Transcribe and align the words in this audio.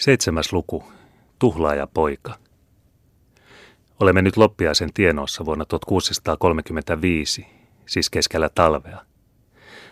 Seitsemäs 0.00 0.52
luku. 0.52 0.84
Tuhlaaja 1.38 1.86
poika. 1.86 2.34
Olemme 4.00 4.22
nyt 4.22 4.36
loppiaisen 4.36 4.92
tienoissa 4.94 5.44
vuonna 5.44 5.64
1635, 5.64 7.46
siis 7.86 8.10
keskellä 8.10 8.48
talvea. 8.48 8.98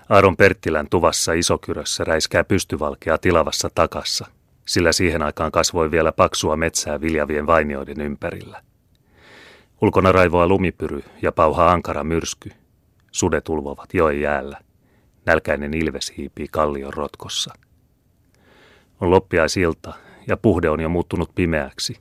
Aaron 0.08 0.36
Perttilän 0.36 0.86
tuvassa 0.90 1.32
Isokyrössä 1.32 2.04
räiskää 2.04 2.44
pystyvalkea 2.44 3.18
tilavassa 3.18 3.70
takassa, 3.74 4.26
sillä 4.66 4.92
siihen 4.92 5.22
aikaan 5.22 5.52
kasvoi 5.52 5.90
vielä 5.90 6.12
paksua 6.12 6.56
metsää 6.56 7.00
viljavien 7.00 7.46
vainioiden 7.46 8.00
ympärillä. 8.00 8.62
Ulkona 9.82 10.12
raivoa 10.12 10.46
lumipyry 10.46 11.02
ja 11.22 11.32
pauha 11.32 11.72
ankara 11.72 12.04
myrsky. 12.04 12.50
Sudet 13.12 13.48
ulvovat 13.48 13.94
joen 13.94 14.20
jäällä. 14.20 14.58
Nälkäinen 15.26 15.74
ilves 15.74 16.12
hiipii 16.16 16.46
kallion 16.50 16.94
rotkossa. 16.94 17.54
On 19.00 19.10
loppiaisilta 19.10 19.94
ja 20.26 20.36
puhde 20.36 20.70
on 20.70 20.80
jo 20.80 20.88
muuttunut 20.88 21.30
pimeäksi. 21.34 21.96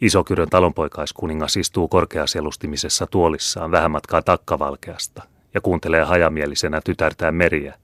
Isokyrön 0.00 0.48
talonpoikaiskuningas 0.48 1.56
istuu 1.56 1.88
korkeaselustimisessa 1.88 3.06
tuolissaan 3.06 3.70
vähän 3.70 3.90
matkaa 3.90 4.22
takkavalkeasta 4.22 5.22
ja 5.54 5.60
kuuntelee 5.60 6.04
hajamielisenä 6.04 6.80
tytärtään 6.84 7.34
meriä, 7.34 7.74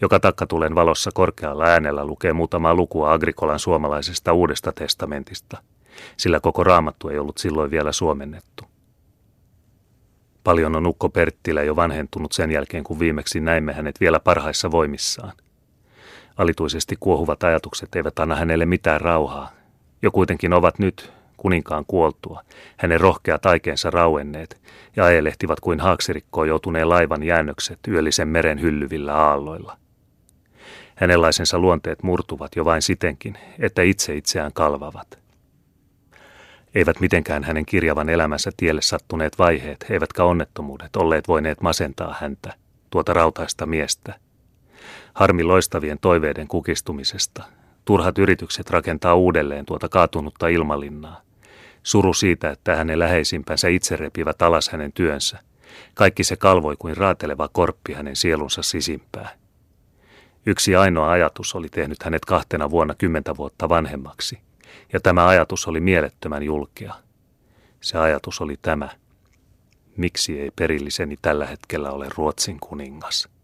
joka 0.00 0.20
takkatulen 0.20 0.74
valossa 0.74 1.10
korkealla 1.14 1.64
äänellä 1.64 2.04
lukee 2.04 2.32
muutamaa 2.32 2.74
lukua 2.74 3.12
Agrikolan 3.12 3.58
suomalaisesta 3.58 4.32
uudesta 4.32 4.72
testamentista, 4.72 5.62
sillä 6.16 6.40
koko 6.40 6.64
raamattu 6.64 7.08
ei 7.08 7.18
ollut 7.18 7.38
silloin 7.38 7.70
vielä 7.70 7.92
suomennettu. 7.92 8.64
Paljon 10.44 10.76
on 10.76 10.86
Ukko 10.86 11.08
Perttilä 11.08 11.62
jo 11.62 11.76
vanhentunut 11.76 12.32
sen 12.32 12.50
jälkeen, 12.50 12.84
kun 12.84 12.98
viimeksi 12.98 13.40
näimme 13.40 13.72
hänet 13.72 14.00
vielä 14.00 14.20
parhaissa 14.20 14.70
voimissaan. 14.70 15.32
Alituisesti 16.36 16.96
kuohuvat 17.00 17.44
ajatukset 17.44 17.96
eivät 17.96 18.18
anna 18.18 18.34
hänelle 18.34 18.66
mitään 18.66 19.00
rauhaa. 19.00 19.52
Jo 20.02 20.10
kuitenkin 20.10 20.52
ovat 20.52 20.78
nyt, 20.78 21.12
kuninkaan 21.36 21.84
kuoltua, 21.86 22.42
hänen 22.76 23.00
rohkeat 23.00 23.46
aikeensa 23.46 23.90
rauenneet 23.90 24.60
ja 24.96 25.04
ajelehtivat 25.04 25.60
kuin 25.60 25.80
haaksirikkoon 25.80 26.48
joutuneen 26.48 26.88
laivan 26.88 27.22
jäännökset 27.22 27.78
yöllisen 27.88 28.28
meren 28.28 28.60
hyllyvillä 28.60 29.14
aalloilla. 29.14 29.78
Hänenlaisensa 30.94 31.58
luonteet 31.58 32.02
murtuvat 32.02 32.56
jo 32.56 32.64
vain 32.64 32.82
sitenkin, 32.82 33.38
että 33.58 33.82
itse 33.82 34.16
itseään 34.16 34.52
kalvavat. 34.52 35.18
Eivät 36.74 37.00
mitenkään 37.00 37.44
hänen 37.44 37.66
kirjavan 37.66 38.08
elämänsä 38.08 38.50
tielle 38.56 38.82
sattuneet 38.82 39.38
vaiheet, 39.38 39.86
eivätkä 39.90 40.24
onnettomuudet 40.24 40.96
olleet 40.96 41.28
voineet 41.28 41.60
masentaa 41.60 42.16
häntä, 42.20 42.54
tuota 42.90 43.12
rautaista 43.12 43.66
miestä– 43.66 44.14
Harmi 45.16 45.44
loistavien 45.44 45.98
toiveiden 46.00 46.48
kukistumisesta. 46.48 47.44
Turhat 47.84 48.18
yritykset 48.18 48.70
rakentaa 48.70 49.14
uudelleen 49.14 49.66
tuota 49.66 49.88
kaatunutta 49.88 50.48
ilmalinnaa. 50.48 51.20
Suru 51.82 52.14
siitä, 52.14 52.50
että 52.50 52.76
hänen 52.76 52.98
läheisimpänsä 52.98 53.68
itse 53.68 53.96
repivät 53.96 54.42
alas 54.42 54.68
hänen 54.68 54.92
työnsä. 54.92 55.38
Kaikki 55.94 56.24
se 56.24 56.36
kalvoi 56.36 56.76
kuin 56.78 56.96
raateleva 56.96 57.48
korppi 57.48 57.92
hänen 57.92 58.16
sielunsa 58.16 58.62
sisimpää. 58.62 59.28
Yksi 60.46 60.76
ainoa 60.76 61.10
ajatus 61.10 61.54
oli 61.54 61.68
tehnyt 61.68 62.02
hänet 62.02 62.24
kahtena 62.24 62.70
vuonna 62.70 62.94
kymmentä 62.94 63.36
vuotta 63.36 63.68
vanhemmaksi, 63.68 64.38
ja 64.92 65.00
tämä 65.00 65.26
ajatus 65.26 65.68
oli 65.68 65.80
mielettömän 65.80 66.42
julkea. 66.42 66.94
Se 67.80 67.98
ajatus 67.98 68.40
oli 68.40 68.56
tämä. 68.62 68.88
Miksi 69.96 70.40
ei 70.40 70.50
perilliseni 70.56 71.16
tällä 71.22 71.46
hetkellä 71.46 71.90
ole 71.90 72.06
Ruotsin 72.16 72.60
kuningas? 72.60 73.35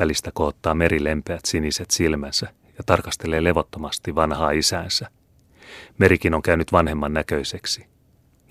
Välistä 0.00 0.30
koottaa 0.34 0.74
meri 0.74 1.04
lempeät 1.04 1.40
siniset 1.44 1.90
silmänsä 1.90 2.46
ja 2.78 2.84
tarkastelee 2.86 3.44
levottomasti 3.44 4.14
vanhaa 4.14 4.50
isäänsä. 4.50 5.10
Merikin 5.98 6.34
on 6.34 6.42
käynyt 6.42 6.72
vanhemman 6.72 7.14
näköiseksi. 7.14 7.86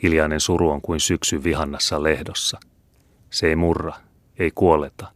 Hiljainen 0.04 0.40
suru 0.40 0.70
on 0.70 0.82
kuin 0.82 1.00
syksy 1.00 1.44
vihannassa 1.44 2.04
lehdossa. 2.04 2.60
Se 3.30 3.48
ei 3.48 3.56
murra, 3.56 3.94
ei 4.40 4.52
kuoleta, 4.56 5.08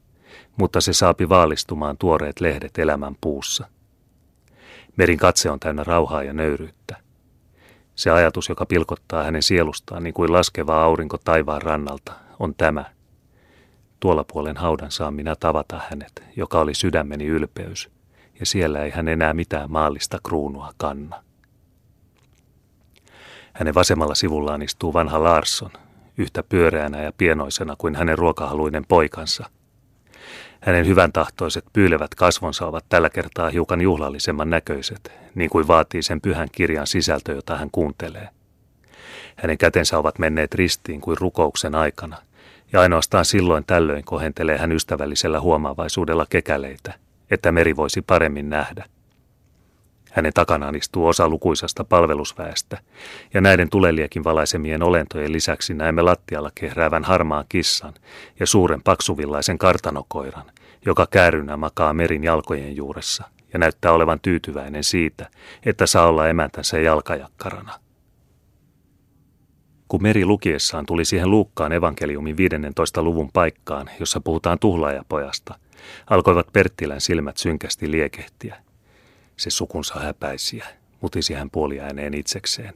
mutta 0.55 0.81
se 0.81 0.93
saapi 0.93 1.29
vaalistumaan 1.29 1.97
tuoreet 1.97 2.41
lehdet 2.41 2.77
elämän 2.77 3.15
puussa. 3.21 3.67
Merin 4.95 5.17
katse 5.17 5.49
on 5.49 5.59
täynnä 5.59 5.83
rauhaa 5.83 6.23
ja 6.23 6.33
nöyryyttä. 6.33 6.97
Se 7.95 8.11
ajatus, 8.11 8.49
joka 8.49 8.65
pilkottaa 8.65 9.23
hänen 9.23 9.43
sielustaan 9.43 10.03
niin 10.03 10.13
kuin 10.13 10.33
laskeva 10.33 10.83
aurinko 10.83 11.17
taivaan 11.17 11.61
rannalta, 11.61 12.13
on 12.39 12.55
tämä– 12.55 12.85
Tuolla 14.03 14.25
puolen 14.33 14.57
haudan 14.57 14.91
saan 14.91 15.13
minä 15.13 15.35
tavata 15.39 15.81
hänet, 15.89 16.23
joka 16.35 16.59
oli 16.59 16.73
sydämeni 16.73 17.25
ylpeys, 17.25 17.89
ja 18.39 18.45
siellä 18.45 18.83
ei 18.83 18.91
hän 18.91 19.07
enää 19.07 19.33
mitään 19.33 19.71
maallista 19.71 20.19
kruunua 20.23 20.73
kanna. 20.77 21.23
Hänen 23.53 23.73
vasemmalla 23.73 24.15
sivullaan 24.15 24.61
istuu 24.61 24.93
vanha 24.93 25.23
Larsson, 25.23 25.71
yhtä 26.17 26.43
pyöreänä 26.43 27.01
ja 27.01 27.11
pienoisena 27.17 27.75
kuin 27.77 27.95
hänen 27.95 28.17
ruokahaluinen 28.17 28.85
poikansa. 28.87 29.49
Hänen 30.61 30.85
hyvän 30.85 31.11
tahtoiset 31.11 31.65
pyylevät 31.73 32.15
kasvonsa 32.15 32.67
ovat 32.67 32.85
tällä 32.89 33.09
kertaa 33.09 33.49
hiukan 33.49 33.81
juhlallisemman 33.81 34.49
näköiset, 34.49 35.11
niin 35.35 35.49
kuin 35.49 35.67
vaatii 35.67 36.03
sen 36.03 36.21
pyhän 36.21 36.47
kirjan 36.51 36.87
sisältö, 36.87 37.31
jota 37.31 37.57
hän 37.57 37.69
kuuntelee. 37.71 38.29
Hänen 39.35 39.57
kätensä 39.57 39.97
ovat 39.97 40.19
menneet 40.19 40.55
ristiin 40.55 41.01
kuin 41.01 41.17
rukouksen 41.17 41.75
aikana– 41.75 42.17
ja 42.73 42.81
ainoastaan 42.81 43.25
silloin 43.25 43.63
tällöin 43.65 44.03
kohentelee 44.03 44.57
hän 44.57 44.71
ystävällisellä 44.71 45.39
huomaavaisuudella 45.39 46.25
kekäleitä, 46.29 46.93
että 47.31 47.51
meri 47.51 47.75
voisi 47.75 48.01
paremmin 48.01 48.49
nähdä. 48.49 48.85
Hänen 50.11 50.33
takanaan 50.33 50.75
istuu 50.75 51.07
osa 51.07 51.29
lukuisasta 51.29 51.83
palvelusväestä, 51.83 52.77
ja 53.33 53.41
näiden 53.41 53.69
tuleliekin 53.69 54.23
valaisemien 54.23 54.83
olentojen 54.83 55.31
lisäksi 55.31 55.73
näemme 55.73 56.01
lattialla 56.01 56.51
kehräävän 56.55 57.03
harmaan 57.03 57.45
kissan 57.49 57.93
ja 58.39 58.47
suuren 58.47 58.83
paksuvillaisen 58.83 59.57
kartanokoiran, 59.57 60.45
joka 60.85 61.07
käärynä 61.11 61.57
makaa 61.57 61.93
merin 61.93 62.23
jalkojen 62.23 62.75
juuressa 62.75 63.23
ja 63.53 63.59
näyttää 63.59 63.91
olevan 63.91 64.19
tyytyväinen 64.19 64.83
siitä, 64.83 65.29
että 65.65 65.85
saa 65.85 66.07
olla 66.07 66.27
emäntänsä 66.27 66.79
jalkajakkarana. 66.79 67.82
Kun 69.93 70.03
Meri 70.03 70.25
lukiessaan 70.25 70.85
tuli 70.85 71.05
siihen 71.05 71.31
Luukkaan 71.31 71.71
evankeliumin 71.71 72.37
15. 72.37 73.03
luvun 73.03 73.29
paikkaan, 73.33 73.89
jossa 73.99 74.21
puhutaan 74.21 74.59
tuhlaajapojasta, 74.59 75.59
alkoivat 76.09 76.47
Perttilän 76.53 77.01
silmät 77.01 77.37
synkästi 77.37 77.91
liekehtiä. 77.91 78.55
Se 79.37 79.49
sukunsa 79.49 79.99
häpäisiä, 79.99 80.67
mutisi 81.01 81.33
hän 81.33 81.49
puoliääneen 81.49 82.13
itsekseen. 82.13 82.73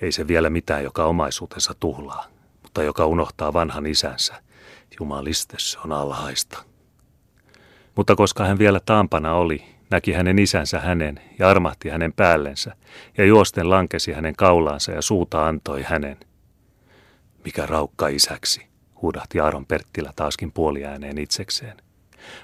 Ei 0.00 0.12
se 0.12 0.28
vielä 0.28 0.50
mitään, 0.50 0.84
joka 0.84 1.04
omaisuutensa 1.04 1.74
tuhlaa, 1.80 2.26
mutta 2.62 2.82
joka 2.82 3.06
unohtaa 3.06 3.52
vanhan 3.52 3.86
isänsä. 3.86 4.34
Jumaliste, 5.00 5.56
se 5.58 5.78
on 5.84 5.92
alhaista. 5.92 6.62
Mutta 7.96 8.16
koska 8.16 8.44
hän 8.44 8.58
vielä 8.58 8.80
taampana 8.80 9.34
oli, 9.34 9.64
näki 9.90 10.12
hänen 10.12 10.38
isänsä 10.38 10.80
hänen 10.80 11.20
ja 11.38 11.48
armahti 11.48 11.88
hänen 11.88 12.12
päällensä, 12.12 12.76
ja 13.18 13.24
juosten 13.24 13.70
lankesi 13.70 14.12
hänen 14.12 14.36
kaulaansa 14.36 14.92
ja 14.92 15.02
suuta 15.02 15.46
antoi 15.46 15.82
hänen– 15.82 16.16
mikä 17.44 17.66
raukka 17.66 18.08
isäksi, 18.08 18.66
huudahti 19.02 19.40
Aaron 19.40 19.66
Perttilä 19.66 20.12
taaskin 20.16 20.52
puoliääneen 20.52 21.18
itsekseen. 21.18 21.76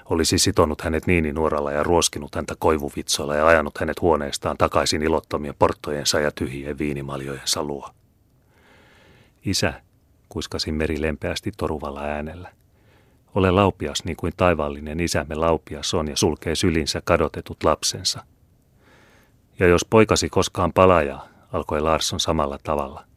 Olisi 0.05 0.37
sitonut 0.37 0.81
hänet 0.81 1.07
niini 1.07 1.33
nuoralla 1.33 1.71
ja 1.71 1.83
ruoskinut 1.83 2.35
häntä 2.35 2.55
koivuvitsoilla 2.59 3.35
ja 3.35 3.47
ajanut 3.47 3.77
hänet 3.77 4.01
huoneestaan 4.01 4.57
takaisin 4.57 5.03
ilottomien 5.03 5.55
porttojensa 5.59 6.19
ja 6.19 6.31
tyhjien 6.31 6.77
viinimaljojensa 6.77 7.63
luo. 7.63 7.89
Isä, 9.45 9.73
kuiskasi 10.29 10.71
Meri 10.71 11.01
lempeästi 11.01 11.51
toruvalla 11.57 12.01
äänellä. 12.01 12.49
Ole 13.35 13.51
laupias 13.51 14.03
niin 14.03 14.17
kuin 14.17 14.33
taivaallinen 14.37 14.99
isämme 14.99 15.35
laupias 15.35 15.93
on 15.93 16.07
ja 16.07 16.17
sulkee 16.17 16.55
sylinsä 16.55 17.01
kadotetut 17.05 17.63
lapsensa. 17.63 18.23
Ja 19.59 19.67
jos 19.67 19.85
poikasi 19.85 20.29
koskaan 20.29 20.73
palajaa, 20.73 21.27
alkoi 21.53 21.81
Larsson 21.81 22.19
samalla 22.19 22.57
tavalla. 22.63 23.10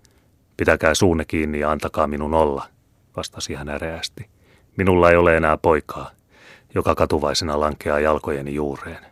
Pitäkää 0.56 0.94
suunne 0.94 1.24
kiinni 1.24 1.60
ja 1.60 1.70
antakaa 1.70 2.06
minun 2.06 2.34
olla, 2.34 2.68
vastasi 3.16 3.54
hän 3.54 3.68
äreästi. 3.68 4.26
Minulla 4.76 5.10
ei 5.10 5.16
ole 5.16 5.36
enää 5.36 5.56
poikaa, 5.56 6.10
joka 6.74 6.94
katuvaisena 6.94 7.60
lankeaa 7.60 8.00
jalkojeni 8.00 8.54
juureen, 8.54 9.06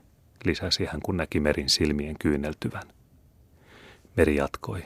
lisäsi 0.44 0.84
hän 0.84 1.00
kun 1.02 1.16
näki 1.16 1.40
Merin 1.40 1.68
silmien 1.68 2.16
kyyneltyvän. 2.18 2.82
Meri 4.16 4.36
jatkoi. 4.36 4.82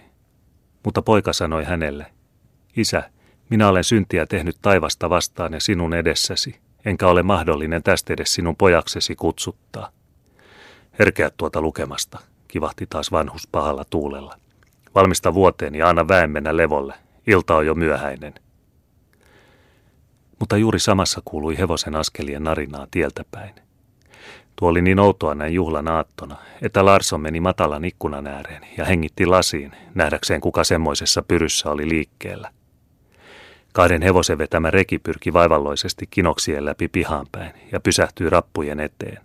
Mutta 0.84 1.02
poika 1.02 1.32
sanoi 1.32 1.64
hänelle, 1.64 2.06
Isä, 2.76 3.10
minä 3.50 3.68
olen 3.68 3.84
syntiä 3.84 4.26
tehnyt 4.26 4.56
taivasta 4.62 5.10
vastaan 5.10 5.52
ja 5.52 5.60
sinun 5.60 5.94
edessäsi, 5.94 6.60
enkä 6.84 7.08
ole 7.08 7.22
mahdollinen 7.22 7.82
tästä 7.82 8.12
edes 8.12 8.34
sinun 8.34 8.56
pojaksesi 8.56 9.14
kutsuttaa. 9.14 9.90
Herkeä 10.98 11.30
tuota 11.36 11.60
lukemasta, 11.60 12.18
kivahti 12.48 12.86
taas 12.86 13.12
vanhus 13.12 13.48
pahalla 13.52 13.84
tuulella. 13.90 14.38
Valmista 14.96 15.34
vuoteen 15.34 15.75
ja 15.75 15.88
anna 15.88 16.08
väen 16.08 16.31
mennä 16.31 16.56
levolle. 16.56 16.94
Ilta 17.26 17.56
on 17.56 17.66
jo 17.66 17.75
myöhäinen. 17.75 18.34
Mutta 20.38 20.56
juuri 20.56 20.78
samassa 20.78 21.22
kuului 21.25 21.58
hevosen 21.58 21.96
askelien 21.96 22.44
narinaa 22.44 22.87
tieltä 22.90 23.25
päin. 23.31 23.54
Tuo 24.56 24.69
oli 24.69 24.82
niin 24.82 24.98
outoa 24.98 25.34
näin 25.34 25.54
juhlan 25.54 25.88
aattona, 25.88 26.37
että 26.62 26.84
Larson 26.84 27.20
meni 27.20 27.40
matalan 27.40 27.84
ikkunan 27.84 28.26
ääreen 28.26 28.62
ja 28.76 28.84
hengitti 28.84 29.26
lasiin, 29.26 29.72
nähdäkseen 29.94 30.40
kuka 30.40 30.64
semmoisessa 30.64 31.22
pyryssä 31.22 31.70
oli 31.70 31.88
liikkeellä. 31.88 32.50
Kahden 33.72 34.02
hevosen 34.02 34.38
vetämä 34.38 34.70
reki 34.70 34.99
pyrki 34.99 35.32
vaivalloisesti 35.32 36.06
kinoksien 36.10 36.64
läpi 36.64 36.88
pihaan 36.88 37.26
päin 37.32 37.52
ja 37.72 37.81
pysähtyi 37.81 38.31
rappujen 38.31 38.81
eteen. 38.81 39.22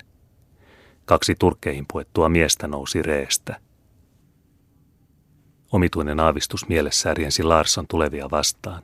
Kaksi 1.05 1.35
turkkeihin 1.39 1.85
puettua 1.91 2.29
miestä 2.29 2.67
nousi 2.67 3.01
reestä. 3.01 3.70
Omituinen 5.71 6.19
aavistus 6.19 6.67
mielessään 6.67 7.17
riensi 7.17 7.43
Larson 7.43 7.87
tulevia 7.87 8.31
vastaan, 8.31 8.83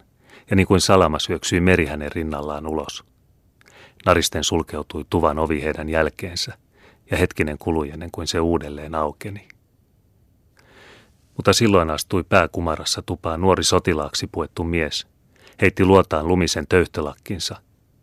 ja 0.50 0.56
niin 0.56 0.68
kuin 0.68 0.82
salama 0.82 1.20
syöksyi 1.20 1.62
meri 1.62 1.86
hänen 1.86 2.12
rinnallaan 2.12 2.68
ulos. 2.68 3.04
Naristen 4.06 4.44
sulkeutui 4.44 5.06
tuvan 5.10 5.40
ovi 5.40 5.64
heidän 5.64 5.90
jälkeensä, 5.90 6.58
ja 7.12 7.18
hetkinen 7.18 7.58
kului 7.58 7.90
ennen 7.90 8.12
kuin 8.12 8.28
se 8.28 8.40
uudelleen 8.40 8.96
aukeni. 8.96 9.48
Mutta 11.36 11.54
silloin 11.54 11.90
astui 11.90 12.24
pääkumarassa 12.24 13.02
tupaan 13.02 13.42
nuori 13.42 13.64
sotilaaksi 13.64 14.28
puettu 14.32 14.64
mies, 14.64 15.08
heitti 15.62 15.86
luotaan 15.86 16.28
lumisen 16.28 16.68
töyhtölakkinsa, 16.70 17.56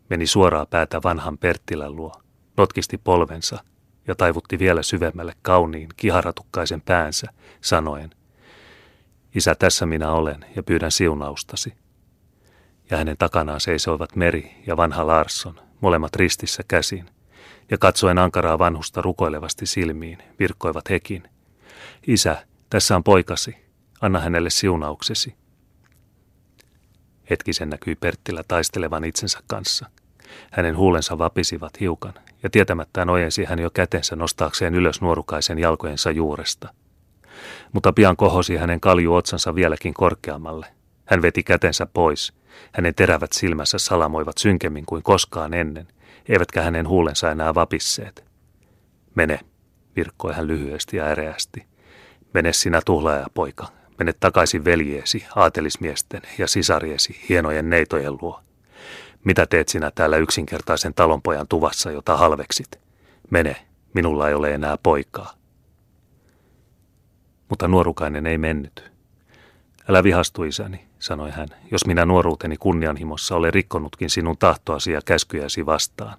meni 0.09 0.27
suoraa 0.27 0.65
päätä 0.65 0.99
vanhan 1.03 1.37
Perttilän 1.37 1.95
luo, 1.95 2.13
notkisti 2.57 2.97
polvensa 2.97 3.63
ja 4.07 4.15
taivutti 4.15 4.59
vielä 4.59 4.83
syvemmälle 4.83 5.33
kauniin, 5.41 5.89
kiharatukkaisen 5.97 6.81
päänsä, 6.81 7.27
sanoen, 7.61 8.09
Isä, 9.35 9.55
tässä 9.55 9.85
minä 9.85 10.11
olen 10.11 10.45
ja 10.55 10.63
pyydän 10.63 10.91
siunaustasi. 10.91 11.73
Ja 12.89 12.97
hänen 12.97 13.17
takanaan 13.17 13.59
seisoivat 13.59 14.15
Meri 14.15 14.55
ja 14.67 14.77
vanha 14.77 15.07
Larsson, 15.07 15.59
molemmat 15.81 16.15
ristissä 16.15 16.63
käsin, 16.67 17.09
ja 17.71 17.77
katsoen 17.77 18.17
ankaraa 18.17 18.59
vanhusta 18.59 19.01
rukoilevasti 19.01 19.65
silmiin, 19.65 20.17
virkkoivat 20.39 20.89
hekin. 20.89 21.29
Isä, 22.07 22.47
tässä 22.69 22.95
on 22.95 23.03
poikasi, 23.03 23.55
anna 24.01 24.19
hänelle 24.19 24.49
siunauksesi. 24.49 25.35
Hetkisen 27.29 27.69
näkyi 27.69 27.95
Perttilä 27.95 28.43
taistelevan 28.47 29.03
itsensä 29.03 29.39
kanssa. 29.47 29.89
Hänen 30.51 30.77
huulensa 30.77 31.17
vapisivat 31.17 31.79
hiukan, 31.79 32.13
ja 32.43 32.49
tietämättään 32.49 33.09
ojensi 33.09 33.45
hän 33.45 33.59
jo 33.59 33.69
kätensä 33.69 34.15
nostaakseen 34.15 34.75
ylös 34.75 35.01
nuorukaisen 35.01 35.59
jalkojensa 35.59 36.11
juuresta. 36.11 36.73
Mutta 37.73 37.93
pian 37.93 38.15
kohosi 38.15 38.55
hänen 38.55 38.79
kaljuotsansa 38.79 39.55
vieläkin 39.55 39.93
korkeammalle. 39.93 40.67
Hän 41.05 41.21
veti 41.21 41.43
kätensä 41.43 41.85
pois. 41.85 42.33
Hänen 42.71 42.95
terävät 42.95 43.33
silmänsä 43.33 43.77
salamoivat 43.77 44.37
synkemmin 44.37 44.85
kuin 44.85 45.03
koskaan 45.03 45.53
ennen, 45.53 45.87
eivätkä 46.29 46.61
hänen 46.61 46.87
huulensa 46.87 47.31
enää 47.31 47.55
vapisseet. 47.55 48.25
Mene, 49.15 49.39
virkkoi 49.95 50.33
hän 50.33 50.47
lyhyesti 50.47 50.97
ja 50.97 51.05
äreästi. 51.05 51.65
Mene 52.33 52.53
sinä 52.53 52.81
tuhlaaja, 52.85 53.27
poika, 53.33 53.67
Mene 53.99 54.13
takaisin 54.19 54.65
veljeesi, 54.65 55.25
aatelismiesten 55.35 56.21
ja 56.37 56.47
sisariesi 56.47 57.25
hienojen 57.29 57.69
neitojen 57.69 58.17
luo. 58.21 58.41
Mitä 59.23 59.45
teet 59.45 59.67
sinä 59.67 59.91
täällä 59.95 60.17
yksinkertaisen 60.17 60.93
talonpojan 60.93 61.47
tuvassa, 61.47 61.91
jota 61.91 62.17
halveksit? 62.17 62.79
Mene, 63.29 63.55
minulla 63.93 64.29
ei 64.29 64.33
ole 64.33 64.53
enää 64.53 64.77
poikaa. 64.83 65.33
Mutta 67.49 67.67
nuorukainen 67.67 68.27
ei 68.27 68.37
mennyt. 68.37 68.91
Älä 69.89 70.03
vihastu 70.03 70.43
isäni, 70.43 70.85
sanoi 70.99 71.31
hän, 71.31 71.47
jos 71.71 71.85
minä 71.85 72.05
nuoruuteni 72.05 72.57
kunnianhimossa 72.57 73.35
olen 73.35 73.53
rikkonutkin 73.53 74.09
sinun 74.09 74.37
tahtoasi 74.37 74.91
ja 74.91 75.01
käskyjäsi 75.05 75.65
vastaan. 75.65 76.17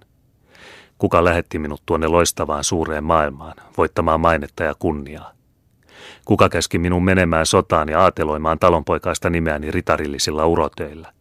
Kuka 0.97 1.23
lähetti 1.23 1.59
minut 1.59 1.81
tuonne 1.85 2.07
loistavaan 2.07 2.63
suureen 2.63 3.03
maailmaan, 3.03 3.53
voittamaan 3.77 4.19
mainetta 4.19 4.63
ja 4.63 4.75
kunniaa? 4.79 5.31
Kuka 6.25 6.49
käski 6.49 6.77
minun 6.77 7.03
menemään 7.03 7.45
sotaan 7.45 7.89
ja 7.89 7.99
aateloimaan 7.99 8.59
talonpoikaista 8.59 9.29
nimeäni 9.29 9.71
ritarillisilla 9.71 10.45
urotöillä? 10.45 11.13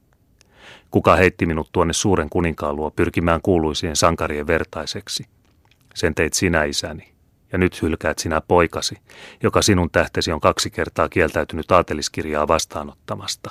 Kuka 0.90 1.16
heitti 1.16 1.46
minut 1.46 1.68
tuonne 1.72 1.92
suuren 1.92 2.30
kuninkaan 2.30 2.76
luo 2.76 2.90
pyrkimään 2.90 3.40
kuuluisien 3.42 3.96
sankarien 3.96 4.46
vertaiseksi? 4.46 5.26
Sen 5.94 6.14
teit 6.14 6.32
sinä 6.32 6.64
isäni, 6.64 7.15
ja 7.56 7.60
nyt 7.60 7.82
hylkäät 7.82 8.18
sinä 8.18 8.40
poikasi, 8.40 8.98
joka 9.42 9.62
sinun 9.62 9.90
tähtesi 9.90 10.32
on 10.32 10.40
kaksi 10.40 10.70
kertaa 10.70 11.08
kieltäytynyt 11.08 11.70
aateliskirjaa 11.70 12.48
vastaanottamasta. 12.48 13.50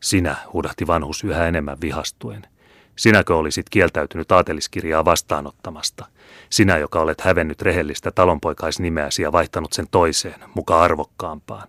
Sinä, 0.00 0.36
huudahti 0.52 0.86
vanhus 0.86 1.24
yhä 1.24 1.48
enemmän 1.48 1.80
vihastuen. 1.80 2.46
Sinäkö 2.96 3.36
olisit 3.36 3.68
kieltäytynyt 3.70 4.32
aateliskirjaa 4.32 5.04
vastaanottamasta? 5.04 6.06
Sinä, 6.50 6.78
joka 6.78 7.00
olet 7.00 7.20
hävennyt 7.20 7.62
rehellistä 7.62 8.10
talonpoikaisnimeäsi 8.10 9.22
ja 9.22 9.32
vaihtanut 9.32 9.72
sen 9.72 9.86
toiseen, 9.90 10.40
muka 10.54 10.80
arvokkaampaan. 10.80 11.68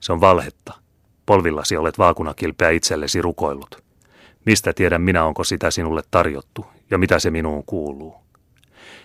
Se 0.00 0.12
on 0.12 0.20
valhetta. 0.20 0.74
Polvillasi 1.26 1.76
olet 1.76 1.98
vaakunakilpeä 1.98 2.70
itsellesi 2.70 3.22
rukoillut. 3.22 3.82
Mistä 4.46 4.72
tiedän 4.72 5.02
minä, 5.02 5.24
onko 5.24 5.44
sitä 5.44 5.70
sinulle 5.70 6.02
tarjottu 6.10 6.66
ja 6.90 6.98
mitä 6.98 7.18
se 7.18 7.30
minuun 7.30 7.64
kuuluu. 7.64 8.21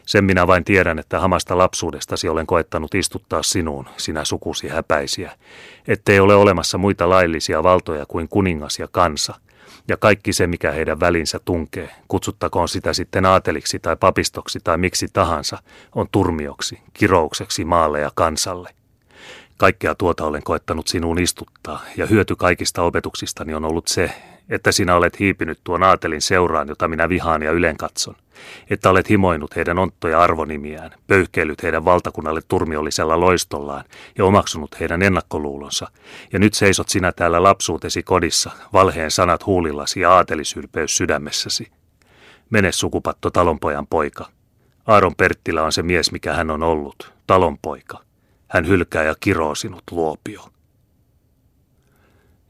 Sen 0.08 0.26
minä 0.26 0.48
vain 0.48 0.64
tiedän, 0.64 1.00
että 1.00 1.20
hamasta 1.20 1.58
lapsuudestasi 1.58 2.30
olen 2.30 2.48
koettanut 2.48 2.96
istuttaa 2.96 3.44
sinuun, 3.44 3.86
sinä 3.98 4.26
sukusi 4.26 4.68
häpäisiä, 4.68 5.32
ettei 5.88 6.20
ole 6.20 6.36
olemassa 6.36 6.78
muita 6.78 7.10
laillisia 7.10 7.64
valtoja 7.64 8.06
kuin 8.06 8.30
kuningas 8.30 8.80
ja 8.80 8.88
kansa– 8.92 9.36
ja 9.88 9.98
kaikki 9.98 10.34
se, 10.34 10.48
mikä 10.48 10.72
heidän 10.72 11.00
välinsä 11.00 11.40
tunkee, 11.46 11.90
kutsuttakoon 12.08 12.70
sitä 12.70 12.94
sitten 12.94 13.26
aateliksi 13.26 13.80
tai 13.80 13.96
papistoksi 13.96 14.60
tai 14.64 14.78
miksi 14.78 15.08
tahansa, 15.14 15.58
on 15.96 16.08
turmioksi, 16.12 16.80
kiroukseksi 16.94 17.66
maalle 17.66 18.00
ja 18.00 18.12
kansalle. 18.16 18.70
Kaikkea 19.58 19.96
tuota 19.96 20.26
olen 20.26 20.44
koettanut 20.44 20.88
sinuun 20.88 21.20
istuttaa, 21.20 21.84
ja 21.98 22.06
hyöty 22.06 22.36
kaikista 22.36 22.84
opetuksistani 22.84 23.54
on 23.54 23.66
ollut 23.66 23.88
se, 23.88 24.12
että 24.50 24.72
sinä 24.72 24.96
olet 24.96 25.20
hiipinyt 25.20 25.60
tuon 25.64 25.84
aatelin 25.84 26.22
seuraan, 26.22 26.68
jota 26.68 26.88
minä 26.88 27.10
vihaan 27.10 27.42
ja 27.42 27.52
ylen 27.52 27.78
katson, 27.78 28.16
että 28.70 28.90
olet 28.90 29.10
himoinut 29.10 29.56
heidän 29.56 29.80
onttoja 29.80 30.22
arvonimiään, 30.22 30.92
pöyhkeillyt 31.08 31.64
heidän 31.64 31.86
valtakunnalle 31.86 32.42
turmiollisella 32.48 33.20
loistollaan 33.20 33.84
ja 34.18 34.26
omaksunut 34.26 34.80
heidän 34.80 35.02
ennakkoluulonsa, 35.02 35.88
ja 36.34 36.40
nyt 36.40 36.54
seisot 36.54 36.90
sinä 36.90 37.12
täällä 37.12 37.44
lapsuutesi 37.44 38.04
kodissa, 38.04 38.52
valheen 38.74 39.12
sanat 39.12 39.46
huulillasi 39.46 40.00
ja 40.00 40.12
aatelisylpeys 40.12 40.98
sydämessäsi. 40.98 41.72
Mene 42.50 42.72
sukupatto 42.72 43.32
talonpojan 43.32 43.88
poika. 43.88 44.26
Aaron 44.88 45.16
Perttilä 45.16 45.64
on 45.64 45.72
se 45.72 45.84
mies, 45.84 46.12
mikä 46.12 46.34
hän 46.34 46.52
on 46.52 46.64
ollut, 46.64 47.14
talonpoika. 47.28 48.00
Hän 48.48 48.68
hylkää 48.68 49.04
ja 49.04 49.16
kiroo 49.20 49.56
sinut 49.56 49.84
luopio 49.92 50.42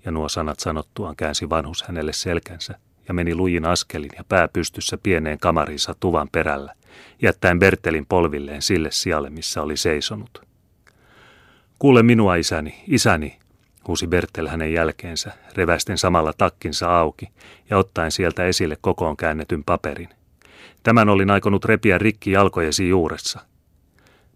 ja 0.07 0.11
nuo 0.11 0.29
sanat 0.29 0.59
sanottuaan 0.59 1.15
käänsi 1.15 1.49
vanhus 1.49 1.83
hänelle 1.83 2.13
selkänsä 2.13 2.79
ja 3.07 3.13
meni 3.13 3.35
lujin 3.35 3.65
askelin 3.65 4.09
ja 4.17 4.23
pää 4.29 4.47
pystyssä 4.47 4.97
pieneen 5.03 5.39
kamarinsa 5.39 5.95
tuvan 5.99 6.29
perällä, 6.31 6.73
jättäen 7.21 7.59
Bertelin 7.59 8.05
polvilleen 8.05 8.61
sille 8.61 8.91
sijalle, 8.91 9.29
missä 9.29 9.61
oli 9.61 9.77
seisonut. 9.77 10.41
Kuule 11.79 12.03
minua, 12.03 12.35
isäni, 12.35 12.83
isäni, 12.87 13.39
huusi 13.87 14.07
Bertel 14.07 14.47
hänen 14.47 14.73
jälkeensä, 14.73 15.31
reväisten 15.55 15.97
samalla 15.97 16.33
takkinsa 16.37 16.99
auki 16.99 17.29
ja 17.69 17.77
ottaen 17.77 18.11
sieltä 18.11 18.45
esille 18.45 18.77
kokoon 18.81 19.17
käännetyn 19.17 19.63
paperin. 19.63 20.09
Tämän 20.83 21.09
olin 21.09 21.31
aikonut 21.31 21.65
repiä 21.65 21.97
rikki 21.97 22.31
jalkojesi 22.31 22.89
juuressa. 22.89 23.39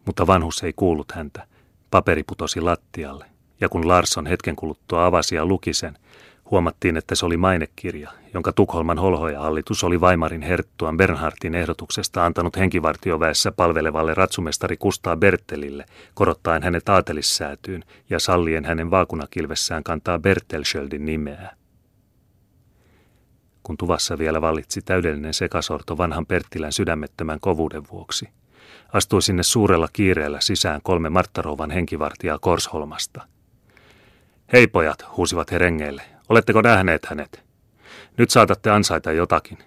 Mutta 0.06 0.28
vanhus 0.28 0.64
ei 0.64 0.74
kuullut 0.76 1.12
häntä. 1.12 1.48
Paperi 1.92 2.24
putosi 2.24 2.62
lattialle 2.62 3.31
ja 3.62 3.70
kun 3.70 3.88
Larsson 3.88 4.26
hetken 4.26 4.56
kuluttua 4.56 5.06
avasi 5.06 5.36
ja 5.36 5.46
luki 5.46 5.74
sen, 5.74 5.98
huomattiin, 6.52 6.98
että 6.98 7.16
se 7.16 7.26
oli 7.26 7.38
mainekirja, 7.38 8.12
jonka 8.34 8.54
Tukholman 8.54 9.00
holhoja-hallitus 9.00 9.84
oli 9.84 9.98
Weimarin 9.98 10.42
herttuan 10.42 10.98
Bernhardin 10.98 11.56
ehdotuksesta 11.56 12.26
antanut 12.26 12.58
henkivartioväessä 12.58 13.52
palvelevalle 13.52 14.14
ratsumestari 14.14 14.78
Kustaa 14.78 15.18
Bertelille, 15.18 15.86
korottaen 16.14 16.64
hänet 16.64 16.90
aatelissäätyyn 16.90 17.84
ja 18.10 18.20
sallien 18.20 18.66
hänen 18.66 18.92
vaakunakilvessään 18.92 19.84
kantaa 19.84 20.20
Bertelschöldin 20.20 21.06
nimeä. 21.06 21.50
Kun 23.64 23.78
tuvassa 23.78 24.18
vielä 24.18 24.42
vallitsi 24.42 24.82
täydellinen 24.82 25.34
sekasorto 25.34 25.98
vanhan 25.98 26.26
Perttilän 26.26 26.74
sydämettömän 26.74 27.40
kovuuden 27.40 27.84
vuoksi, 27.92 28.30
astui 28.94 29.22
sinne 29.22 29.44
suurella 29.44 29.88
kiireellä 29.94 30.42
sisään 30.42 30.82
kolme 30.84 31.10
Marttarouvan 31.10 31.72
henkivartijaa 31.72 32.40
Korsholmasta– 32.40 33.22
Hei 34.54 34.68
pojat, 34.68 35.18
huusivat 35.18 35.52
he 35.52 35.58
rengeille. 35.58 36.02
Oletteko 36.30 36.62
nähneet 36.62 37.06
hänet? 37.06 37.44
Nyt 38.18 38.30
saatatte 38.30 38.72
ansaita 38.72 39.12
jotakin. 39.12 39.58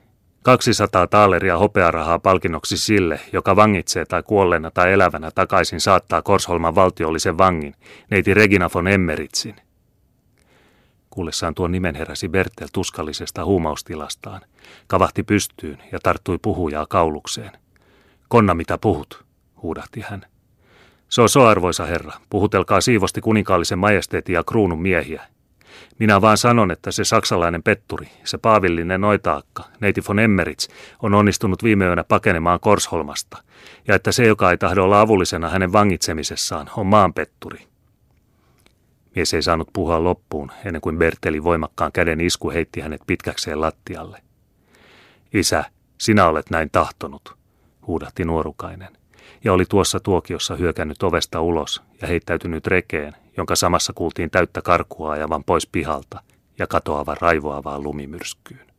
200 0.43 1.07
taaleria 1.07 1.59
hopearahaa 1.59 2.19
palkinnoksi 2.19 2.77
sille, 2.77 3.21
joka 3.33 3.57
vangitsee 3.57 4.05
tai 4.05 4.23
kuolleena 4.23 4.71
tai 4.71 4.93
elävänä 4.93 5.31
takaisin 5.31 5.81
saattaa 5.81 6.23
Korsholman 6.23 6.75
valtiollisen 6.75 7.39
vangin, 7.39 7.75
neiti 8.11 8.35
Regina 8.35 8.71
von 8.75 8.89
Emmeritsin. 8.89 9.57
Kuullessaan 11.11 11.55
tuon 11.55 11.73
nimen 11.73 11.95
heräsi 11.95 12.29
Bertel 12.29 12.69
tuskallisesta 12.73 13.45
huumaustilastaan, 13.45 14.41
kavahti 14.87 15.23
pystyyn 15.23 15.79
ja 15.93 15.99
tarttui 16.03 16.39
puhujaa 16.43 16.87
kaulukseen. 16.89 17.53
Konna, 18.29 18.55
mitä 18.55 18.79
puhut, 18.79 19.25
huudahti 19.63 20.01
hän. 20.01 20.27
So, 21.15 21.29
so, 21.29 21.47
arvoisa 21.47 21.87
herra, 21.87 22.13
puhutelkaa 22.31 22.81
siivosti 22.81 23.21
kuninkaallisen 23.21 23.79
majesteetin 23.79 24.35
ja 24.35 24.45
kruunun 24.45 24.83
miehiä. 24.83 25.23
Minä 25.99 26.21
vaan 26.21 26.39
sanon, 26.39 26.71
että 26.71 26.91
se 26.91 27.05
saksalainen 27.05 27.63
petturi, 27.63 28.09
se 28.25 28.39
paavillinen 28.39 29.01
noitaakka, 29.01 29.65
neiti 29.81 30.03
von 30.09 30.19
Emmerits, 30.19 30.69
on 31.03 31.15
onnistunut 31.15 31.63
viime 31.63 31.85
yönä 31.85 32.05
pakenemaan 32.05 32.61
Korsholmasta, 32.61 33.43
ja 33.89 33.95
että 33.95 34.13
se, 34.13 34.27
joka 34.27 34.51
ei 34.51 34.59
tahdo 34.59 34.85
olla 34.85 35.01
avullisena 35.01 35.49
hänen 35.49 35.73
vangitsemisessaan, 35.73 36.71
on 36.77 36.87
maanpetturi. 36.87 37.67
Mies 39.15 39.35
ei 39.35 39.43
saanut 39.43 39.69
puhua 39.73 40.05
loppuun, 40.05 40.51
ennen 40.65 40.81
kuin 40.81 40.99
Berteli 40.99 41.45
voimakkaan 41.45 41.93
käden 41.93 42.21
isku 42.21 42.51
heitti 42.51 42.81
hänet 42.81 43.01
pitkäkseen 43.07 43.61
lattialle. 43.61 44.23
Isä, 45.35 45.65
sinä 45.99 46.27
olet 46.27 46.51
näin 46.51 46.71
tahtonut, 46.71 47.37
huudahti 47.87 48.25
nuorukainen, 48.25 49.04
ja 49.45 49.53
oli 49.53 49.65
tuossa 49.69 50.01
tuokiossa 50.01 50.57
hyökännyt 50.57 51.03
ovesta 51.03 51.41
ulos 51.41 51.83
ja 52.03 52.09
heittäytynyt 52.09 52.67
rekeen, 52.67 53.17
jonka 53.37 53.57
samassa 53.57 53.93
kuultiin 53.93 54.31
täyttä 54.31 54.63
karkua 54.63 55.13
ajavan 55.13 55.45
pois 55.45 55.67
pihalta 55.67 56.23
ja 56.59 56.67
katoavan 56.67 57.17
raivoavaan 57.21 57.83
lumimyrskyyn. 57.83 58.74